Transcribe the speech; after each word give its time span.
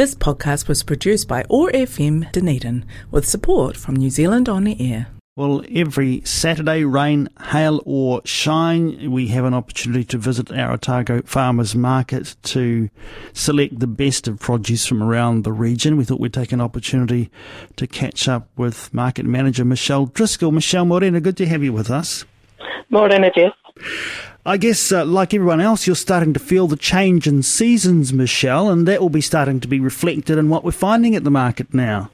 This 0.00 0.14
podcast 0.14 0.66
was 0.66 0.82
produced 0.82 1.28
by 1.28 1.44
OAR 1.50 1.70
FM 1.72 2.32
Dunedin 2.32 2.86
with 3.10 3.28
support 3.28 3.76
from 3.76 3.96
New 3.96 4.08
Zealand 4.08 4.48
On 4.48 4.64
the 4.64 4.74
Air. 4.80 5.08
Well, 5.36 5.62
every 5.70 6.22
Saturday, 6.24 6.84
rain, 6.84 7.28
hail, 7.38 7.82
or 7.84 8.22
shine, 8.24 9.10
we 9.10 9.26
have 9.26 9.44
an 9.44 9.52
opportunity 9.52 10.04
to 10.04 10.16
visit 10.16 10.50
our 10.52 10.72
Otago 10.72 11.20
Farmers 11.26 11.74
Market 11.74 12.34
to 12.44 12.88
select 13.34 13.78
the 13.78 13.86
best 13.86 14.26
of 14.26 14.40
produce 14.40 14.86
from 14.86 15.02
around 15.02 15.44
the 15.44 15.52
region. 15.52 15.98
We 15.98 16.04
thought 16.04 16.18
we'd 16.18 16.32
take 16.32 16.52
an 16.52 16.62
opportunity 16.62 17.30
to 17.76 17.86
catch 17.86 18.26
up 18.26 18.48
with 18.56 18.94
Market 18.94 19.26
Manager 19.26 19.66
Michelle 19.66 20.06
Driscoll. 20.06 20.50
Michelle 20.50 20.86
Morena, 20.86 21.20
good 21.20 21.36
to 21.36 21.46
have 21.46 21.62
you 21.62 21.74
with 21.74 21.90
us. 21.90 22.24
Morena, 22.88 23.30
Jeff. 23.36 23.52
I 24.44 24.56
guess, 24.56 24.90
uh, 24.90 25.04
like 25.04 25.34
everyone 25.34 25.60
else, 25.60 25.86
you're 25.86 25.96
starting 25.96 26.32
to 26.32 26.40
feel 26.40 26.66
the 26.66 26.76
change 26.76 27.26
in 27.26 27.42
seasons, 27.42 28.12
Michelle, 28.12 28.70
and 28.70 28.88
that 28.88 29.00
will 29.00 29.10
be 29.10 29.20
starting 29.20 29.60
to 29.60 29.68
be 29.68 29.80
reflected 29.80 30.38
in 30.38 30.48
what 30.48 30.64
we're 30.64 30.72
finding 30.72 31.14
at 31.14 31.24
the 31.24 31.30
market 31.30 31.74
now. 31.74 32.10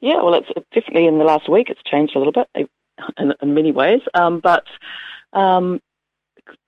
Yeah, 0.00 0.22
well, 0.22 0.34
it's 0.34 0.48
definitely 0.72 1.06
in 1.06 1.18
the 1.18 1.24
last 1.24 1.48
week 1.50 1.70
it's 1.70 1.82
changed 1.90 2.14
a 2.14 2.18
little 2.18 2.32
bit 2.32 2.68
in, 3.16 3.32
in 3.42 3.54
many 3.54 3.72
ways, 3.72 4.00
um, 4.14 4.40
but 4.40 4.64
um, 5.32 5.80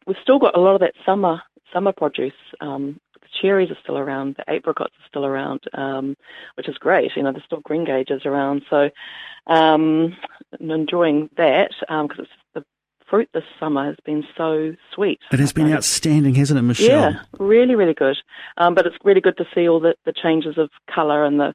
we've 0.07 0.17
still 0.23 0.39
got 0.39 0.57
a 0.57 0.61
lot 0.61 0.75
of 0.75 0.81
that 0.81 0.95
summer 1.07 1.41
summer 1.73 1.93
produce. 1.93 2.33
Um, 2.61 3.01
the 3.15 3.29
cherries 3.41 3.71
are 3.71 3.79
still 3.83 3.99
around, 3.99 4.35
the 4.37 4.51
apricots 4.53 4.95
are 4.99 5.09
still 5.09 5.25
around, 5.25 5.61
um, 5.75 6.17
which 6.57 6.69
is 6.69 6.77
great. 6.79 7.13
You 7.15 7.23
know, 7.23 7.31
there's 7.31 7.45
still 7.45 7.63
greengages 7.63 8.27
around, 8.27 8.63
so 8.69 8.91
um, 9.47 10.17
enjoying 10.59 11.31
that 11.37 11.71
because 11.79 11.89
um, 11.89 12.09
it's 12.19 12.31
fruit 13.11 13.29
this 13.35 13.45
summer 13.59 13.85
has 13.85 13.97
been 14.07 14.25
so 14.37 14.75
sweet. 14.95 15.19
It 15.33 15.41
has 15.41 15.53
been 15.53 15.73
outstanding, 15.73 16.37
hasn't 16.37 16.59
it, 16.59 16.63
Michelle? 16.63 17.13
Yeah, 17.13 17.23
really, 17.39 17.75
really 17.75 17.95
good. 17.95 18.17
Um, 18.57 18.75
but 18.75 18.87
it's 18.87 18.97
really 19.05 19.21
good 19.21 19.37
to 19.39 19.45
see 19.55 19.69
all 19.69 19.81
the, 19.81 19.97
the 20.07 20.13
changes 20.13 20.57
of 20.57 20.71
colour 20.95 21.25
and 21.25 21.41
the 21.41 21.53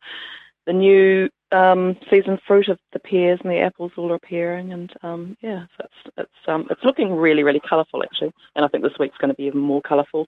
the 0.65 0.73
new 0.73 1.29
um, 1.51 1.95
season 2.09 2.39
fruit 2.47 2.69
of 2.69 2.79
the 2.91 2.99
pears 2.99 3.39
and 3.43 3.51
the 3.51 3.59
apples 3.59 3.91
all 3.97 4.13
appearing, 4.13 4.73
and 4.73 4.91
um, 5.03 5.37
yeah, 5.41 5.65
so 5.77 5.85
it's 5.85 6.15
it's 6.17 6.47
um, 6.47 6.67
it's 6.69 6.83
looking 6.83 7.15
really, 7.15 7.43
really 7.43 7.61
colourful 7.67 8.03
actually. 8.03 8.33
And 8.55 8.65
I 8.65 8.67
think 8.67 8.83
this 8.83 8.97
week's 8.99 9.17
going 9.17 9.29
to 9.29 9.35
be 9.35 9.43
even 9.43 9.59
more 9.59 9.81
colourful 9.81 10.27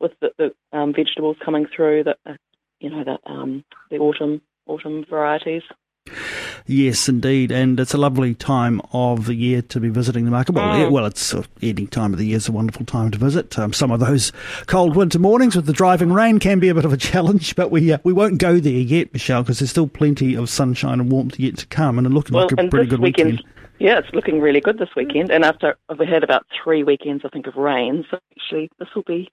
with 0.00 0.12
the, 0.20 0.30
the 0.38 0.78
um, 0.78 0.92
vegetables 0.94 1.36
coming 1.44 1.66
through. 1.74 2.04
That 2.04 2.18
uh, 2.26 2.34
you 2.80 2.90
know 2.90 3.02
that 3.04 3.20
um, 3.26 3.64
the 3.90 3.98
autumn 3.98 4.42
autumn 4.66 5.04
varieties. 5.08 5.62
Yes, 6.66 7.08
indeed, 7.08 7.50
and 7.50 7.78
it's 7.78 7.94
a 7.94 7.98
lovely 7.98 8.34
time 8.34 8.80
of 8.92 9.26
the 9.26 9.34
year 9.34 9.62
to 9.62 9.80
be 9.80 9.88
visiting 9.88 10.24
the 10.24 10.30
market. 10.30 10.54
Well, 10.54 10.74
mm. 10.74 10.90
well, 10.90 11.06
it's 11.06 11.34
uh, 11.34 11.42
any 11.62 11.86
time 11.86 12.12
of 12.12 12.18
the 12.18 12.26
year 12.26 12.36
is 12.36 12.48
a 12.48 12.52
wonderful 12.52 12.84
time 12.84 13.10
to 13.10 13.18
visit. 13.18 13.58
Um, 13.58 13.72
some 13.72 13.90
of 13.90 14.00
those 14.00 14.32
cold 14.66 14.96
winter 14.96 15.18
mornings 15.18 15.56
with 15.56 15.66
the 15.66 15.72
driving 15.72 16.12
rain 16.12 16.38
can 16.38 16.58
be 16.58 16.68
a 16.68 16.74
bit 16.74 16.84
of 16.84 16.92
a 16.92 16.96
challenge, 16.98 17.56
but 17.56 17.70
we 17.70 17.92
uh, 17.92 17.98
we 18.04 18.12
won't 18.12 18.38
go 18.38 18.58
there 18.58 18.72
yet, 18.72 19.12
Michelle, 19.12 19.42
because 19.42 19.60
there's 19.60 19.70
still 19.70 19.88
plenty 19.88 20.34
of 20.34 20.48
sunshine 20.48 21.00
and 21.00 21.10
warmth 21.10 21.38
yet 21.38 21.56
to 21.58 21.66
come, 21.66 21.98
and 21.98 22.06
it 22.06 22.10
looking 22.10 22.34
well, 22.34 22.48
like 22.50 22.66
a 22.66 22.68
pretty 22.68 22.86
good 22.86 23.00
weekend. 23.00 23.30
weekend. 23.32 23.54
Yeah, 23.78 23.98
it's 23.98 24.12
looking 24.12 24.40
really 24.40 24.60
good 24.60 24.78
this 24.78 24.88
weekend, 24.96 25.30
and 25.30 25.44
after 25.44 25.76
we 25.98 26.06
had 26.06 26.24
about 26.24 26.46
three 26.62 26.82
weekends, 26.82 27.24
I 27.24 27.28
think, 27.28 27.46
of 27.46 27.54
rain, 27.56 28.04
so 28.10 28.18
actually 28.36 28.70
this 28.78 28.88
will 28.94 29.04
be 29.04 29.30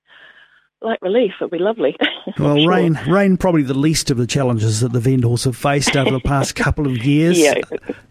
like 0.85 1.01
relief. 1.01 1.33
It'd 1.41 1.51
be 1.51 1.57
lovely. 1.57 1.97
well, 2.39 2.57
sure. 2.57 2.69
rain, 2.69 2.99
rain, 3.07 3.37
probably 3.37 3.63
the 3.63 3.73
least 3.73 4.11
of 4.11 4.17
the 4.17 4.27
challenges 4.27 4.79
that 4.81 4.93
the 4.93 4.99
vendors 4.99 5.43
have 5.43 5.57
faced 5.57 5.97
over 5.97 6.11
the 6.11 6.19
past 6.19 6.55
couple 6.55 6.87
of 6.87 7.03
years. 7.03 7.37
Yeah. 7.37 7.55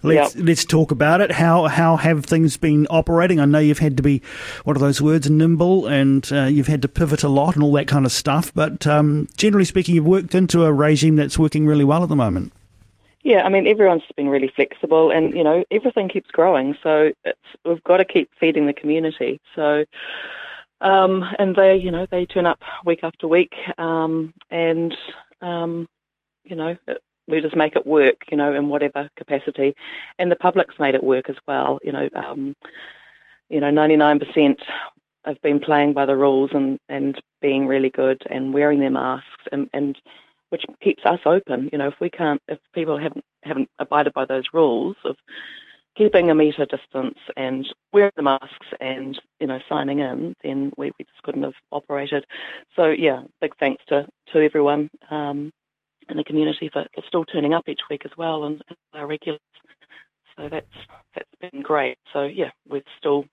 Let's 0.03 0.35
yep. 0.35 0.45
let's 0.45 0.65
talk 0.65 0.91
about 0.91 1.21
it. 1.21 1.31
How 1.31 1.67
how 1.67 1.97
have 1.97 2.27
things 2.27 2.57
been 2.57 2.87
operating? 2.91 3.41
I 3.41 3.47
know 3.47 3.59
you've 3.59 3.79
had 3.79 3.97
to 3.97 4.03
be 4.03 4.21
what 4.65 4.77
are 4.77 4.81
those 4.81 5.01
words, 5.01 5.31
nimble, 5.31 5.87
and 5.87 6.31
uh, 6.33 6.45
you've 6.45 6.67
had 6.67 6.83
to 6.83 6.89
pivot 6.89 7.23
a 7.23 7.29
lot 7.29 7.55
and 7.55 7.63
all 7.63 7.73
that 7.73 7.89
kind 7.89 8.05
of 8.05 8.13
stuff. 8.13 8.53
But 8.53 8.87
um, 8.87 9.29
generally 9.37 9.65
speaking, 9.65 9.95
you've 9.95 10.05
worked 10.05 10.35
into 10.35 10.65
a 10.65 10.73
regime 10.73 11.17
that's 11.17 11.39
working 11.39 11.67
really 11.67 11.85
well 11.85 12.03
at 12.03 12.09
the 12.09 12.17
moment. 12.17 12.53
Yeah, 13.23 13.43
I 13.43 13.49
mean 13.49 13.67
everyone's 13.67 14.03
been 14.17 14.29
really 14.29 14.53
flexible, 14.55 15.11
and 15.11 15.33
you 15.35 15.43
know 15.43 15.65
everything 15.71 16.11
keeps 16.11 16.31
growing. 16.31 16.77
So 16.83 17.13
we've 17.65 17.83
got 17.85 17.97
to 17.97 18.05
keep 18.05 18.31
feeding 18.39 18.67
the 18.67 18.75
community. 18.75 19.41
So 19.55 19.85
um, 20.85 21.25
and 21.39 21.57
they, 21.57 21.77
you 21.77 21.91
know, 21.91 22.07
they 22.11 22.27
turn 22.27 22.47
up 22.47 22.61
week 22.85 23.01
after 23.03 23.27
week, 23.27 23.53
um, 23.79 24.33
and 24.51 24.95
um, 25.41 25.89
you 26.45 26.57
know, 26.57 26.77
we 27.27 27.41
just 27.41 27.57
make 27.57 27.75
it 27.75 27.87
work, 27.87 28.17
you 28.31 28.37
know, 28.37 28.55
in 28.55 28.69
whatever 28.69 29.09
capacity. 29.17 29.75
And 30.19 30.31
the 30.31 30.37
public's 30.37 30.79
made 30.79 30.95
it 30.95 31.03
work 31.03 31.31
as 31.31 31.37
well. 31.49 31.79
You 31.83 31.93
know, 31.93 32.09
um, 32.15 32.55
you 33.49 33.61
know, 33.61 33.71
99% 33.71 34.57
have 35.25 35.41
been 35.43 35.59
playing 35.59 35.95
by 35.95 36.07
the 36.07 36.17
rules 36.17 36.51
and, 36.53 36.79
and 36.89 37.21
being 37.41 37.67
really 37.67 37.91
good 37.91 38.23
and 38.31 38.53
wearing 38.53 38.81
their 38.81 38.91
masks 38.91 39.45
and, 39.53 39.71
and 39.73 39.97
which 40.51 40.65
keeps 40.83 41.03
us 41.07 41.21
open. 41.25 41.71
You 41.73 41.79
know, 41.79 41.89
if 41.89 41.95
we 42.01 42.11
can't, 42.11 42.43
if 42.49 42.59
people 42.75 42.99
haven't 42.99 43.25
haven't 43.43 43.69
abided 43.79 44.13
by 44.15 44.25
those 44.25 44.45
rules 44.53 44.97
of 45.05 45.17
keeping 45.97 46.31
a 46.31 46.35
metre 46.35 46.67
distance 46.67 47.19
and 47.37 47.67
wearing 47.93 48.13
the 48.17 48.23
masks 48.23 48.67
and, 48.81 49.21
you 49.41 49.47
know, 49.47 49.59
signing 49.69 50.01
in, 50.01 50.35
then 50.43 50.73
we, 50.77 50.93
we 50.99 51.05
just 51.05 51.23
couldn't 51.23 51.43
have 51.43 51.55
operated. 51.73 52.25
So, 52.77 52.87
yeah, 52.87 53.23
big 53.41 53.53
thanks 53.59 53.83
to, 53.89 54.07
to 54.33 54.39
everyone 54.39 54.91
um, 55.11 55.53
in 56.09 56.17
the 56.17 56.25
community 56.25 56.69
for, 56.73 56.87
for, 56.95 57.03
still 57.07 57.25
turning 57.25 57.55
up 57.55 57.69
each 57.69 57.81
week 57.91 58.03
as 58.05 58.13
well 58.17 58.45
and, 58.45 58.63
and 58.69 58.79
our 58.95 59.07
regulars. 59.07 59.41
So 60.37 60.49
that's 60.49 60.67
that's 61.15 61.53
been 61.53 61.63
great. 61.63 61.97
So, 62.13 62.25
yeah, 62.25 62.51
we're 62.69 62.83
still 62.99 63.25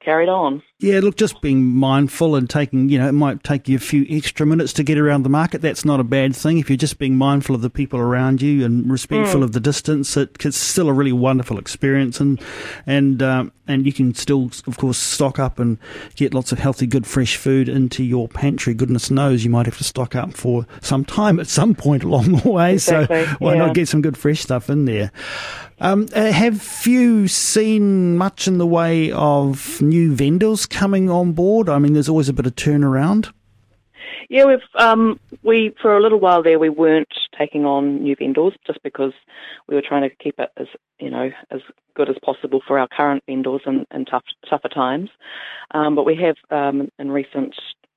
carried 0.00 0.28
on. 0.28 0.62
Yeah, 0.78 1.00
look, 1.00 1.16
just 1.16 1.40
being 1.40 1.64
mindful 1.64 2.36
and 2.36 2.48
taking, 2.48 2.88
you 2.88 2.98
know, 2.98 3.08
it 3.08 3.12
might 3.12 3.42
take 3.42 3.68
you 3.68 3.76
a 3.76 3.80
few 3.80 4.06
extra 4.08 4.46
minutes 4.46 4.72
to 4.74 4.84
get 4.84 4.96
around 4.96 5.24
the 5.24 5.28
market. 5.28 5.60
That's 5.60 5.84
not 5.84 5.98
a 5.98 6.04
bad 6.04 6.36
thing. 6.36 6.58
If 6.58 6.70
you're 6.70 6.76
just 6.76 6.98
being 6.98 7.16
mindful 7.16 7.54
of 7.54 7.62
the 7.62 7.70
people 7.70 7.98
around 7.98 8.40
you 8.40 8.64
and 8.64 8.90
respectful 8.90 9.40
mm. 9.40 9.44
of 9.44 9.52
the 9.52 9.60
distance, 9.60 10.16
it, 10.16 10.36
it's 10.44 10.56
still 10.56 10.88
a 10.88 10.92
really 10.92 11.12
wonderful 11.12 11.58
experience. 11.58 12.20
And 12.20 12.40
and 12.86 13.22
um, 13.22 13.52
and 13.66 13.84
you 13.86 13.92
can 13.92 14.14
still, 14.14 14.50
of 14.66 14.78
course, 14.78 14.98
stock 14.98 15.38
up 15.38 15.58
and 15.58 15.78
get 16.14 16.32
lots 16.32 16.52
of 16.52 16.58
healthy, 16.58 16.86
good, 16.86 17.06
fresh 17.06 17.36
food 17.36 17.68
into 17.68 18.02
your 18.04 18.28
pantry. 18.28 18.74
Goodness 18.74 19.10
knows 19.10 19.44
you 19.44 19.50
might 19.50 19.66
have 19.66 19.78
to 19.78 19.84
stock 19.84 20.14
up 20.14 20.32
for 20.32 20.66
some 20.80 21.04
time 21.04 21.38
at 21.38 21.48
some 21.48 21.74
point 21.74 22.02
along 22.04 22.36
the 22.36 22.48
way. 22.48 22.74
Exactly, 22.74 23.24
so 23.24 23.32
why 23.40 23.54
yeah. 23.54 23.66
not 23.66 23.74
get 23.74 23.88
some 23.88 24.00
good, 24.00 24.16
fresh 24.16 24.40
stuff 24.40 24.70
in 24.70 24.84
there? 24.84 25.12
Um, 25.80 26.08
uh, 26.12 26.32
have 26.32 26.86
you 26.86 27.28
seen 27.28 28.16
much 28.16 28.48
in 28.48 28.58
the 28.58 28.66
way 28.66 29.12
of 29.12 29.80
new 29.80 30.12
vendors 30.12 30.66
coming 30.66 31.08
on 31.08 31.32
board? 31.32 31.68
I 31.68 31.78
mean, 31.78 31.92
there's 31.92 32.08
always 32.08 32.28
a 32.28 32.32
bit 32.32 32.46
of 32.46 32.56
turnaround. 32.56 33.32
Yeah, 34.28 34.44
we've 34.44 34.58
um, 34.74 35.18
we 35.42 35.74
for 35.80 35.96
a 35.96 36.02
little 36.02 36.18
while 36.18 36.42
there 36.42 36.58
we 36.58 36.68
weren't 36.68 37.12
taking 37.38 37.64
on 37.64 38.02
new 38.02 38.14
vendors 38.16 38.52
just 38.66 38.82
because 38.82 39.12
we 39.68 39.74
were 39.74 39.82
trying 39.82 40.08
to 40.08 40.14
keep 40.16 40.38
it 40.38 40.50
as 40.56 40.66
you 40.98 41.10
know 41.10 41.30
as 41.50 41.60
good 41.94 42.10
as 42.10 42.16
possible 42.22 42.60
for 42.66 42.78
our 42.78 42.88
current 42.88 43.22
vendors 43.26 43.62
in, 43.64 43.86
in 43.92 44.04
tough 44.04 44.24
tougher 44.48 44.68
times. 44.68 45.08
Um, 45.70 45.94
but 45.94 46.04
we 46.04 46.16
have 46.16 46.36
um, 46.50 46.90
in 46.98 47.10
recent 47.10 47.54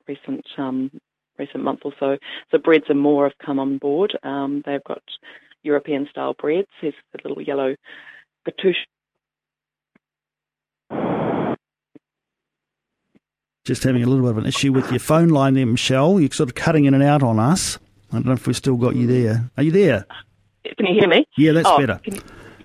recent 0.08 0.46
um, 0.58 0.92
recent 1.38 1.64
month 1.64 1.82
or 1.84 1.94
so, 2.00 2.18
so 2.52 2.58
breads 2.58 2.86
and 2.88 3.00
more 3.00 3.26
have 3.26 3.38
come 3.46 3.60
on 3.60 3.78
board. 3.78 4.18
Um, 4.24 4.62
they've 4.66 4.84
got 4.84 5.02
European 5.64 6.08
style 6.10 6.34
breads. 6.34 6.68
There's 6.82 6.94
the 7.14 7.20
little 7.28 7.42
yellow 7.42 7.76
gatouche. 8.48 8.76
Just 13.64 13.84
having 13.84 14.04
a 14.04 14.08
little 14.08 14.24
bit 14.24 14.32
of 14.32 14.38
an 14.40 14.48
issue 14.48 14.74
with 14.74 14.90
your 14.90 15.00
phone 15.00 15.30
line 15.30 15.54
there, 15.54 15.66
Michelle. 15.66 16.20
You're 16.20 16.32
sort 16.32 16.50
of 16.50 16.56
cutting 16.56 16.86
in 16.86 16.94
and 16.94 17.04
out 17.04 17.22
on 17.22 17.40
us. 17.40 17.78
I 18.12 18.16
don't 18.16 18.26
know 18.26 18.34
if 18.34 18.48
we've 18.48 18.56
still 18.56 18.76
got 18.76 18.96
you 18.96 19.06
there. 19.08 19.50
Are 19.56 19.64
you 19.64 19.72
there? 19.72 20.06
Can 20.78 20.88
you 20.88 21.00
hear 21.00 21.08
me? 21.08 21.26
Yeah, 21.38 21.54
that's 21.54 21.68
oh, 21.68 21.78
better. 21.78 22.00
Can 22.04 22.16
you, 22.16 22.22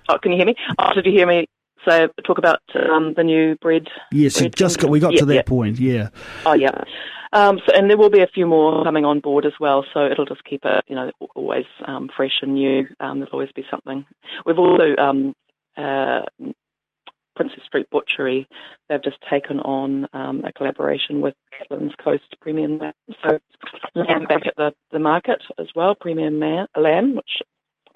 oh, 0.09 0.17
can 0.17 0.31
you 0.31 0.37
hear 0.37 0.47
me? 0.47 0.55
Oh, 0.79 0.93
did 0.93 1.05
you 1.05 1.11
hear 1.11 1.27
me 1.27 1.47
say 1.87 2.07
talk 2.25 2.37
about 2.37 2.61
um, 2.75 3.13
the 3.15 3.23
new 3.23 3.55
bread? 3.57 3.87
Yes, 4.11 4.39
bread 4.39 4.55
just 4.55 4.79
got, 4.79 4.89
we 4.89 4.99
got 4.99 5.13
yeah, 5.13 5.19
to 5.19 5.25
that 5.25 5.35
yeah. 5.35 5.41
point. 5.43 5.79
Yeah. 5.79 6.09
Oh 6.45 6.53
yeah. 6.53 6.83
Um, 7.33 7.59
so, 7.65 7.73
and 7.75 7.89
there 7.89 7.97
will 7.97 8.09
be 8.09 8.21
a 8.21 8.27
few 8.27 8.45
more 8.45 8.83
coming 8.83 9.05
on 9.05 9.19
board 9.19 9.45
as 9.45 9.53
well. 9.59 9.85
So 9.93 10.05
it'll 10.05 10.25
just 10.25 10.43
keep 10.45 10.61
it, 10.63 10.85
you 10.87 10.95
know, 10.95 11.11
always 11.35 11.65
um, 11.85 12.09
fresh 12.15 12.39
and 12.41 12.53
new. 12.53 12.87
Um, 12.99 13.19
there'll 13.19 13.33
always 13.33 13.51
be 13.53 13.65
something. 13.69 14.05
We've 14.45 14.57
also 14.57 14.95
um, 14.97 15.33
uh, 15.75 16.21
Princes 17.35 17.61
Street 17.65 17.87
Butchery. 17.91 18.47
They've 18.89 19.03
just 19.03 19.17
taken 19.29 19.59
on 19.59 20.07
um, 20.13 20.43
a 20.45 20.51
collaboration 20.51 21.21
with 21.21 21.35
Catlins 21.53 21.95
Coast 22.03 22.35
Premium 22.41 22.79
Lamb. 22.79 22.93
So 23.23 23.39
lamb 23.93 24.25
back 24.25 24.47
at 24.47 24.55
the, 24.55 24.73
the 24.91 24.99
market 24.99 25.43
as 25.59 25.67
well, 25.75 25.95
premium 25.95 26.39
man, 26.39 26.67
lamb, 26.75 27.15
which 27.15 27.41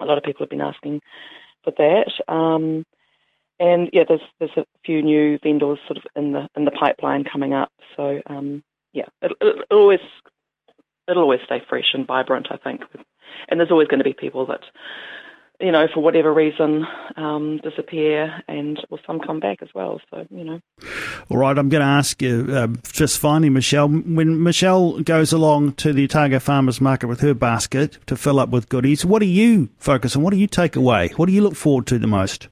a 0.00 0.04
lot 0.04 0.18
of 0.18 0.24
people 0.24 0.44
have 0.44 0.50
been 0.50 0.60
asking 0.60 1.00
for 1.64 1.72
that. 1.78 2.32
And 3.62 3.90
yeah, 3.92 4.02
there's 4.08 4.20
there's 4.40 4.56
a 4.56 4.64
few 4.84 5.02
new 5.02 5.38
vendors 5.40 5.78
sort 5.86 5.96
of 5.96 6.02
in 6.16 6.32
the 6.32 6.48
in 6.56 6.64
the 6.64 6.72
pipeline 6.72 7.22
coming 7.22 7.54
up. 7.54 7.70
So 7.96 8.20
um, 8.26 8.64
yeah, 8.92 9.04
it, 9.22 9.30
it, 9.40 9.66
always 9.70 10.00
it'll 11.08 11.22
always 11.22 11.40
stay 11.44 11.62
fresh 11.68 11.94
and 11.94 12.04
vibrant, 12.04 12.48
I 12.50 12.56
think. 12.56 12.80
And 13.48 13.60
there's 13.60 13.70
always 13.70 13.86
going 13.86 14.00
to 14.00 14.04
be 14.04 14.14
people 14.14 14.46
that 14.46 14.62
you 15.60 15.70
know, 15.70 15.86
for 15.94 16.00
whatever 16.00 16.34
reason, 16.34 16.84
um, 17.16 17.60
disappear, 17.62 18.42
and 18.48 18.84
or 18.90 18.98
some 19.06 19.20
come 19.20 19.38
back 19.38 19.58
as 19.62 19.68
well. 19.72 20.00
So 20.10 20.26
you 20.28 20.42
know. 20.42 20.60
All 21.28 21.36
right, 21.36 21.56
I'm 21.56 21.68
going 21.68 21.82
to 21.82 21.86
ask 21.86 22.20
you 22.20 22.48
uh, 22.50 22.66
just 22.90 23.20
finally, 23.20 23.48
Michelle. 23.48 23.88
When 23.88 24.42
Michelle 24.42 24.98
goes 25.02 25.32
along 25.32 25.74
to 25.74 25.92
the 25.92 26.02
Otago 26.02 26.40
Farmers 26.40 26.80
Market 26.80 27.06
with 27.06 27.20
her 27.20 27.32
basket 27.32 27.98
to 28.06 28.16
fill 28.16 28.40
up 28.40 28.48
with 28.48 28.68
goodies, 28.68 29.04
what 29.04 29.20
do 29.20 29.26
you 29.26 29.68
focus 29.78 30.16
on? 30.16 30.22
What 30.22 30.32
do 30.32 30.36
you 30.36 30.48
take 30.48 30.74
away? 30.74 31.10
What 31.16 31.26
do 31.26 31.32
you 31.32 31.42
look 31.42 31.54
forward 31.54 31.86
to 31.86 31.98
the 32.00 32.08
most? 32.08 32.48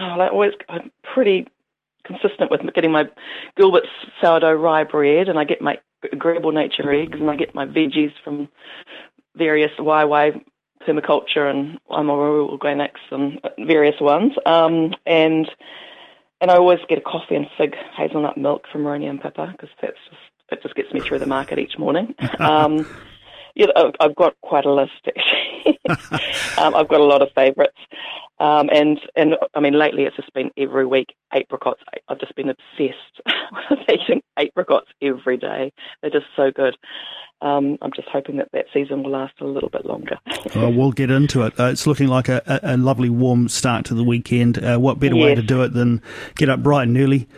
Oh, 0.00 0.20
I 0.20 0.28
always, 0.28 0.52
I'm 0.68 0.90
pretty 1.14 1.46
consistent 2.04 2.50
with 2.50 2.60
getting 2.74 2.92
my 2.92 3.04
Gilbert's 3.56 3.88
sourdough 4.20 4.54
rye 4.54 4.84
bread, 4.84 5.28
and 5.28 5.38
I 5.38 5.44
get 5.44 5.60
my 5.60 5.78
agreeable 6.12 6.52
nature 6.52 6.90
eggs, 6.90 7.18
and 7.20 7.30
I 7.30 7.36
get 7.36 7.54
my 7.54 7.66
veggies 7.66 8.12
from 8.24 8.48
various 9.36 9.72
YY 9.78 10.42
permaculture 10.86 11.50
and 11.50 11.78
Amaru 11.90 12.48
organics 12.56 13.00
and 13.10 13.40
various 13.66 14.00
ones. 14.00 14.32
Um, 14.46 14.94
and 15.06 15.50
and 16.40 16.50
I 16.50 16.56
always 16.56 16.78
get 16.88 16.96
a 16.96 17.02
coffee 17.02 17.34
and 17.34 17.46
fig 17.58 17.74
hazelnut 17.96 18.38
milk 18.38 18.64
from 18.72 18.84
Roni 18.84 19.08
and 19.08 19.20
Pippa 19.20 19.48
because 19.52 19.68
that's 19.82 19.98
just 20.08 20.22
it 20.50 20.62
just 20.62 20.74
gets 20.74 20.92
me 20.92 21.00
through 21.00 21.18
the 21.18 21.26
market 21.26 21.58
each 21.58 21.78
morning. 21.78 22.14
Um, 22.40 22.86
yeah, 23.56 23.66
I've 23.98 24.14
got 24.14 24.40
quite 24.42 24.64
a 24.64 24.72
list 24.72 24.92
actually. 25.06 25.78
um, 26.56 26.74
I've 26.74 26.88
got 26.88 27.00
a 27.00 27.04
lot 27.04 27.20
of 27.20 27.28
favourites. 27.34 27.76
Um, 28.40 28.70
and 28.72 28.98
and 29.16 29.36
I 29.54 29.60
mean, 29.60 29.74
lately 29.74 30.04
it's 30.04 30.16
just 30.16 30.32
been 30.32 30.50
every 30.56 30.86
week 30.86 31.14
apricots. 31.32 31.82
I've 32.08 32.20
just 32.20 32.34
been 32.36 32.48
obsessed 32.50 33.20
with 33.70 33.80
eating 33.92 34.22
apricots 34.38 34.88
every 35.02 35.36
day. 35.36 35.72
They're 36.02 36.10
just 36.10 36.26
so 36.36 36.50
good. 36.50 36.76
Um, 37.42 37.78
I'm 37.80 37.92
just 37.92 38.08
hoping 38.08 38.36
that 38.36 38.50
that 38.52 38.66
season 38.72 39.02
will 39.02 39.12
last 39.12 39.32
a 39.40 39.46
little 39.46 39.70
bit 39.70 39.86
longer. 39.86 40.18
well, 40.54 40.72
we'll 40.72 40.92
get 40.92 41.10
into 41.10 41.42
it. 41.42 41.58
Uh, 41.58 41.64
it's 41.64 41.86
looking 41.86 42.08
like 42.08 42.28
a, 42.28 42.60
a, 42.62 42.76
lovely 42.76 43.08
warm 43.08 43.48
start 43.48 43.86
to 43.86 43.94
the 43.94 44.04
weekend. 44.04 44.62
Uh, 44.62 44.78
what 44.78 44.98
better 44.98 45.14
yes. 45.14 45.24
way 45.24 45.34
to 45.34 45.42
do 45.42 45.62
it 45.62 45.72
than 45.72 46.02
get 46.36 46.50
up 46.50 46.62
bright 46.62 46.88
and 46.88 46.98
early 46.98 47.28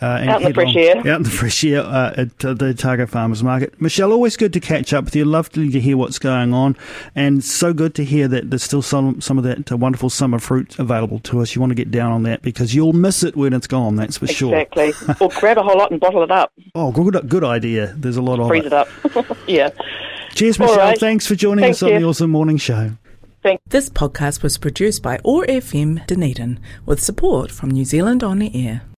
uh, 0.00 0.18
and 0.20 0.30
out 0.30 0.42
in 0.42 0.48
the 0.48 0.54
fresh 0.54 0.74
air? 0.74 0.98
Out 0.98 1.06
in 1.06 1.22
the 1.22 1.30
fresh 1.30 1.64
air 1.64 1.80
uh, 1.82 2.14
at 2.16 2.44
uh, 2.44 2.54
the 2.54 2.70
Otago 2.70 3.06
Farmers 3.06 3.44
Market. 3.44 3.80
Michelle, 3.80 4.12
always 4.12 4.36
good 4.36 4.52
to 4.52 4.60
catch 4.60 4.92
up 4.92 5.04
with 5.04 5.14
you. 5.14 5.24
Lovely 5.24 5.70
to 5.70 5.78
hear 5.78 5.96
what's 5.96 6.18
going 6.18 6.52
on, 6.52 6.76
and 7.14 7.44
so 7.44 7.72
good 7.72 7.94
to 7.94 8.04
hear 8.04 8.26
that 8.26 8.50
there's 8.50 8.64
still 8.64 8.82
some 8.82 9.20
some 9.20 9.38
of 9.38 9.44
that 9.44 9.70
uh, 9.70 9.76
wonderful 9.76 10.10
summer 10.10 10.40
fruit 10.40 10.76
available 10.80 11.20
to 11.20 11.40
us. 11.40 11.54
You 11.54 11.60
want 11.60 11.70
to 11.70 11.76
get 11.76 11.92
down 11.92 12.10
on 12.10 12.24
that 12.24 12.42
because 12.42 12.74
you'll 12.74 12.94
miss 12.94 13.22
it 13.22 13.36
when 13.36 13.52
it's 13.52 13.68
gone. 13.68 13.94
That's 13.94 14.18
for 14.18 14.24
exactly. 14.24 14.92
sure. 14.92 14.92
Exactly. 14.92 15.26
or 15.26 15.30
grab 15.38 15.58
a 15.58 15.62
whole 15.62 15.78
lot 15.78 15.92
and 15.92 16.00
bottle 16.00 16.24
it 16.24 16.32
up. 16.32 16.52
Oh, 16.74 16.90
good 16.90 17.28
good 17.28 17.44
idea. 17.44 17.94
There's 17.96 18.16
a 18.16 18.22
lot 18.22 18.40
of 18.40 18.48
freeze 18.48 18.64
it, 18.64 18.72
it 18.72 18.72
up. 18.72 18.88
yeah. 19.52 19.70
Cheers, 20.34 20.58
Michelle. 20.58 20.76
Right. 20.78 20.98
Thanks 20.98 21.26
for 21.26 21.34
joining 21.34 21.64
Thanks 21.64 21.82
us 21.82 21.82
on 21.82 22.00
the 22.00 22.06
OARsome 22.06 22.30
Morning 22.30 22.56
Show. 22.56 22.92
Thanks. 23.42 23.62
This 23.68 23.90
podcast 23.90 24.42
was 24.42 24.56
produced 24.56 25.02
by 25.02 25.18
OAR 25.24 25.44
FM 25.46 26.06
Dunedin 26.06 26.60
with 26.86 27.02
support 27.02 27.50
from 27.50 27.70
New 27.70 27.84
Zealand 27.84 28.22
On 28.22 28.38
the 28.38 28.50
Air. 28.54 28.82